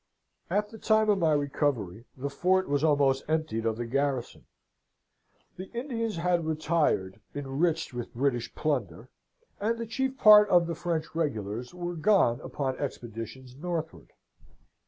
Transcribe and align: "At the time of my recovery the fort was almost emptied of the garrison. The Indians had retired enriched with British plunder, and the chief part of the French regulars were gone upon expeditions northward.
"At 0.49 0.69
the 0.71 0.79
time 0.79 1.11
of 1.11 1.19
my 1.19 1.33
recovery 1.33 2.05
the 2.17 2.31
fort 2.31 2.67
was 2.67 2.83
almost 2.83 3.23
emptied 3.27 3.67
of 3.67 3.77
the 3.77 3.85
garrison. 3.85 4.47
The 5.57 5.69
Indians 5.73 6.15
had 6.15 6.43
retired 6.43 7.21
enriched 7.35 7.93
with 7.93 8.11
British 8.15 8.55
plunder, 8.55 9.09
and 9.59 9.77
the 9.77 9.85
chief 9.85 10.17
part 10.17 10.49
of 10.49 10.65
the 10.65 10.73
French 10.73 11.13
regulars 11.13 11.71
were 11.75 11.93
gone 11.93 12.41
upon 12.41 12.79
expeditions 12.79 13.55
northward. 13.55 14.09